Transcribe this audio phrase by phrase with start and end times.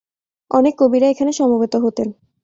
[0.51, 2.07] অনেক কবিরা এখানে সমবেত হতেন।